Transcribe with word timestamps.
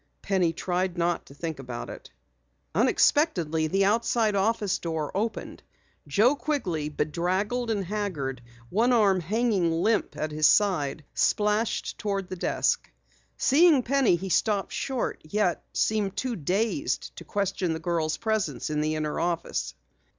Penny 0.23 0.51
tried 0.51 0.97
not 0.97 1.27
to 1.27 1.35
think 1.35 1.59
about 1.59 1.87
it. 1.87 2.09
Unexpectedly, 2.73 3.67
the 3.67 3.85
outside 3.85 4.33
office 4.35 4.79
door 4.79 5.15
opened. 5.15 5.61
Joe 6.07 6.35
Quigley, 6.35 6.89
bedraggled 6.89 7.69
and 7.69 7.85
haggard, 7.85 8.41
one 8.71 8.93
arm 8.93 9.19
hanging 9.19 9.71
limp 9.71 10.17
at 10.17 10.31
his 10.31 10.47
side, 10.47 11.03
splashed 11.13 11.99
toward 11.99 12.29
the 12.29 12.35
desk. 12.35 12.89
Seeing 13.37 13.83
Penny, 13.83 14.15
he 14.15 14.29
stopped 14.29 14.73
short, 14.73 15.21
yet 15.23 15.63
seemed 15.71 16.17
too 16.17 16.35
dazed 16.35 17.15
to 17.17 17.23
question 17.23 17.73
the 17.73 17.79
girl's 17.79 18.17
presence 18.17 18.71
in 18.71 18.81
the 18.81 18.95
inner 18.95 19.19
office. 19.19 19.75